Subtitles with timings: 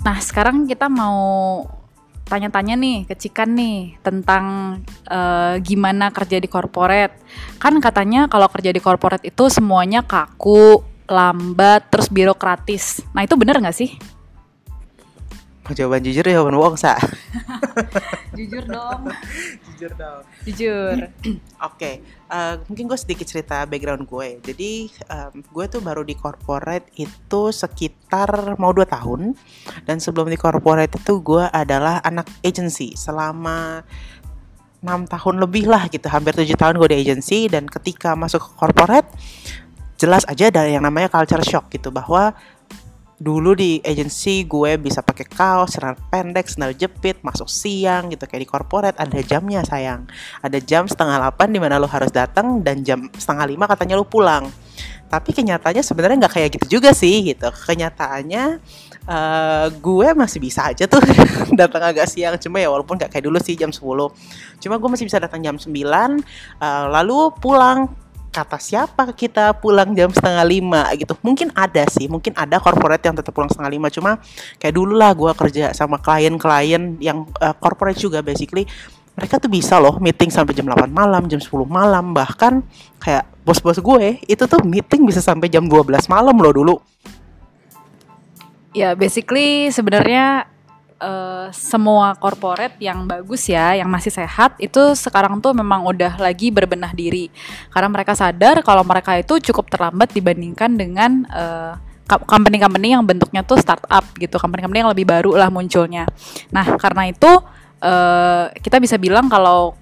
[0.00, 1.62] Nah, sekarang kita mau
[2.30, 4.78] tanya-tanya nih ke Cikan nih tentang
[5.10, 7.18] uh, gimana kerja di corporate.
[7.58, 13.02] Kan katanya kalau kerja di corporate itu semuanya kaku, lambat, terus birokratis.
[13.12, 13.90] Nah, itu bener nggak sih?
[15.70, 16.98] Jawaban jujur ya, bohong, Sa.
[18.38, 19.06] jujur dong.
[19.80, 20.22] jujur dong.
[20.44, 20.96] Jujur.
[21.24, 21.94] Oke, okay.
[22.28, 24.36] uh, eh, mungkin gue sedikit cerita background gue.
[24.44, 29.32] Jadi um, gue tuh baru di corporate itu sekitar mau dua tahun.
[29.88, 33.80] Dan sebelum di corporate itu gue adalah anak agency selama
[34.84, 37.48] enam tahun lebih lah gitu, hampir tujuh tahun gue di agency.
[37.48, 39.08] Dan ketika masuk ke corporate,
[39.96, 42.36] jelas aja ada yang namanya culture shock gitu bahwa
[43.20, 48.42] dulu di agency gue bisa pakai kaos, celana pendek, sandal jepit, masuk siang gitu kayak
[48.42, 50.08] di corporate ada jamnya sayang.
[50.40, 54.08] Ada jam setengah delapan di mana lo harus datang dan jam setengah lima katanya lo
[54.08, 54.48] pulang.
[55.12, 57.52] Tapi kenyataannya sebenarnya nggak kayak gitu juga sih gitu.
[57.52, 58.56] Kenyataannya
[59.04, 61.04] uh, gue masih bisa aja tuh
[61.60, 63.82] datang agak siang cuma ya walaupun nggak kayak dulu sih jam 10
[64.60, 67.90] cuma gue masih bisa datang jam 9 uh, lalu pulang
[68.30, 71.18] kata siapa kita pulang jam setengah lima gitu.
[71.20, 73.90] Mungkin ada sih mungkin ada corporate yang tetap pulang setengah lima.
[73.90, 74.22] Cuma
[74.56, 78.64] kayak dulu lah gue kerja sama klien-klien yang uh, corporate juga basically.
[79.18, 82.64] Mereka tuh bisa loh meeting sampai jam 8 malam, jam 10 malam, bahkan
[83.02, 86.74] kayak bos-bos gue itu tuh meeting bisa sampai jam 12 malam loh dulu.
[88.70, 90.46] Ya, basically sebenarnya
[91.00, 96.52] uh, semua corporate yang bagus ya, yang masih sehat itu sekarang tuh memang udah lagi
[96.52, 97.32] berbenah diri
[97.72, 101.74] karena mereka sadar kalau mereka itu cukup terlambat dibandingkan dengan uh,
[102.06, 106.04] company-company yang bentuknya tuh startup gitu, company-company yang lebih baru lah munculnya.
[106.50, 107.30] Nah karena itu
[107.82, 109.78] uh, kita bisa bilang kalau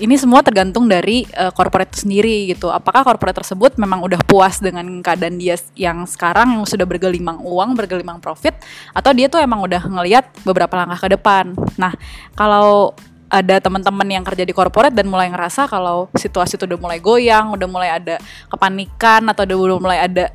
[0.00, 2.72] ini semua tergantung dari uh, corporate sendiri gitu.
[2.72, 7.76] Apakah corporate tersebut memang udah puas dengan keadaan dia yang sekarang yang sudah bergelimang uang,
[7.76, 8.56] bergelimang profit
[8.96, 11.52] atau dia tuh emang udah ngelihat beberapa langkah ke depan.
[11.76, 11.92] Nah,
[12.32, 12.96] kalau
[13.30, 17.54] ada teman-teman yang kerja di corporate dan mulai ngerasa kalau situasi itu udah mulai goyang,
[17.54, 18.18] udah mulai ada
[18.50, 20.34] kepanikan atau udah mulai ada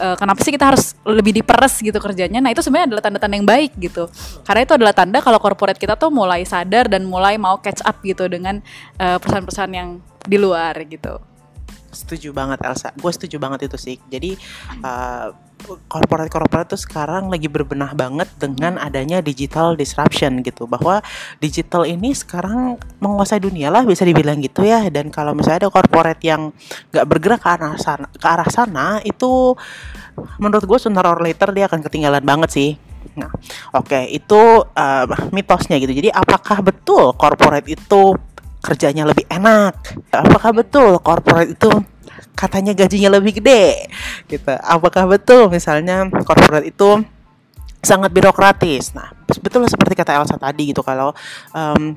[0.00, 2.40] uh, kenapa sih kita harus lebih diperes gitu kerjanya?
[2.42, 4.10] Nah itu sebenarnya adalah tanda-tanda yang baik gitu.
[4.42, 8.00] Karena itu adalah tanda kalau corporate kita tuh mulai sadar dan mulai mau catch up
[8.02, 8.62] gitu dengan
[8.98, 9.88] uh, perusahaan-perusahaan yang
[10.24, 11.20] di luar gitu.
[11.94, 12.90] Setuju banget Elsa.
[12.98, 13.96] Gue setuju banget itu sih.
[14.10, 14.34] Jadi
[14.82, 15.30] uh,
[15.88, 21.00] korporat-korporat tuh sekarang lagi berbenah banget dengan adanya digital disruption gitu bahwa
[21.40, 26.20] digital ini sekarang menguasai dunia lah bisa dibilang gitu ya dan kalau misalnya ada korporat
[26.20, 26.52] yang
[26.92, 29.56] nggak bergerak ke arah sana ke arah sana itu
[30.38, 32.72] menurut gue sooner or later dia akan ketinggalan banget sih
[33.14, 33.30] Nah,
[33.76, 35.92] oke okay, itu uh, mitosnya gitu.
[35.92, 38.16] Jadi apakah betul korporat itu
[38.64, 39.76] kerjanya lebih enak?
[40.10, 41.68] Apakah betul korporat itu
[42.34, 43.88] katanya gajinya lebih gede
[44.26, 44.52] gitu.
[44.60, 47.00] Apakah betul misalnya korporat itu
[47.80, 48.92] sangat birokratis?
[48.92, 51.14] Nah betul seperti kata Elsa tadi gitu kalau
[51.54, 51.94] um,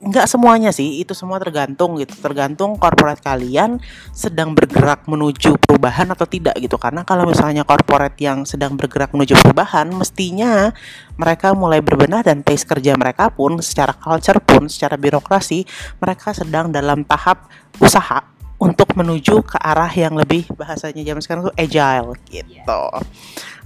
[0.00, 2.16] nggak semuanya sih itu semua tergantung gitu.
[2.18, 3.78] Tergantung korporat kalian
[4.16, 6.80] sedang bergerak menuju perubahan atau tidak gitu.
[6.80, 10.72] Karena kalau misalnya korporat yang sedang bergerak menuju perubahan mestinya
[11.20, 15.68] mereka mulai berbenah dan pace kerja mereka pun secara culture pun secara birokrasi
[16.00, 21.56] mereka sedang dalam tahap usaha untuk menuju ke arah yang lebih bahasanya zaman sekarang tuh
[21.56, 22.84] agile gitu.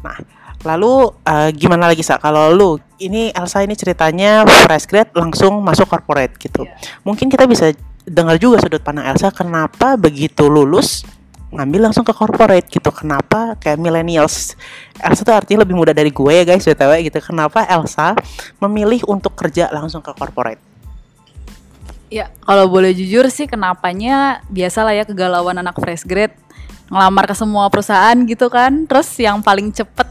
[0.07, 0.17] Nah,
[0.63, 2.23] lalu uh, gimana lagi sa?
[2.23, 6.63] Kalau lu ini Elsa ini ceritanya fresh grad langsung masuk corporate gitu.
[6.63, 6.79] Yeah.
[7.03, 7.75] Mungkin kita bisa
[8.07, 11.03] dengar juga sudut pandang Elsa kenapa begitu lulus
[11.55, 12.91] ngambil langsung ke corporate gitu.
[12.95, 14.59] Kenapa kayak millennials?
[14.99, 17.19] Elsa tuh artinya lebih muda dari gue ya guys, btw gitu.
[17.19, 18.15] Kenapa Elsa
[18.63, 20.74] memilih untuk kerja langsung ke corporate?
[22.15, 26.31] Ya, kalau boleh jujur sih kenapanya biasalah ya kegalauan anak fresh grade
[26.87, 28.87] ngelamar ke semua perusahaan gitu kan.
[28.87, 30.07] Terus yang paling cepet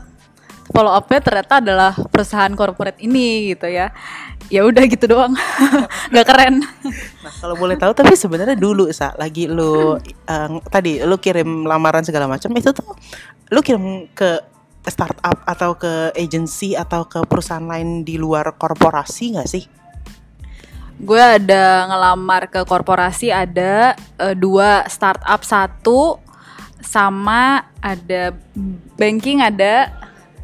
[0.68, 3.96] follow up-nya ternyata adalah perusahaan corporate ini gitu ya.
[4.52, 5.31] Ya udah gitu doang.
[6.12, 6.67] nggak keren.
[7.23, 12.03] Nah, kalau boleh tahu tapi sebenarnya dulu sa lagi lu uh, tadi lu kirim lamaran
[12.03, 12.99] segala macam itu tuh
[13.47, 14.44] lu kirim ke
[14.91, 19.83] startup atau ke agency atau ke perusahaan lain di luar korporasi nggak sih?
[21.03, 26.17] Gue ada ngelamar ke korporasi ada uh, dua startup satu
[26.79, 28.32] sama ada
[28.96, 29.91] banking ada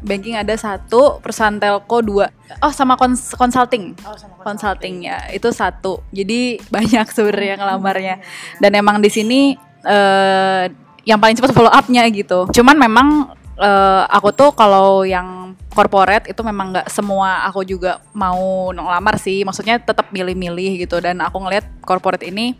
[0.00, 2.32] banking ada satu perusahaan telco dua.
[2.64, 3.92] Oh sama kons consulting.
[4.04, 5.04] Oh, sama consulting.
[5.04, 5.28] Ya.
[5.30, 6.00] Itu satu.
[6.10, 8.16] Jadi banyak sebenarnya ngelamarnya.
[8.58, 9.54] Dan emang di sini
[9.84, 10.64] uh,
[11.04, 12.48] yang paling cepat follow upnya gitu.
[12.50, 18.72] Cuman memang uh, aku tuh kalau yang corporate itu memang nggak semua aku juga mau
[18.74, 22.58] ngelamar sih maksudnya tetap milih-milih gitu dan aku ngelihat corporate ini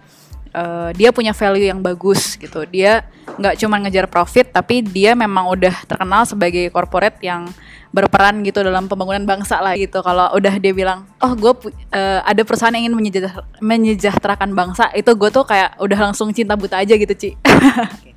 [0.54, 3.02] uh, dia punya value yang bagus gitu dia
[3.34, 7.50] nggak cuma ngejar profit tapi dia memang udah terkenal sebagai corporate yang
[7.90, 9.98] berperan gitu dalam pembangunan bangsa lah gitu.
[9.98, 15.10] Kalau udah dia bilang, oh gue uh, ada perusahaan yang ingin menyejahtera menyejahterakan bangsa, itu
[15.10, 17.30] gue tuh kayak udah langsung cinta buta aja gitu Ci.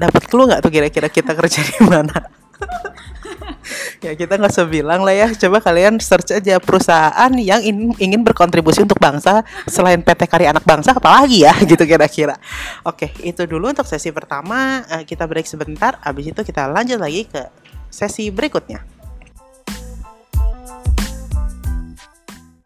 [0.00, 2.16] Dapat clue nggak tuh kira-kira kita kerja di mana?
[4.04, 5.28] ya kita nggak usah bilang lah ya.
[5.36, 10.64] Coba kalian search aja perusahaan yang in, ingin berkontribusi untuk bangsa selain PT Karya Anak
[10.64, 12.40] Bangsa apalagi ya gitu kira-kira.
[12.88, 14.88] Oke itu dulu untuk sesi pertama.
[14.88, 16.00] Eh, kita break sebentar.
[16.00, 17.44] Abis itu kita lanjut lagi ke
[17.92, 18.99] sesi berikutnya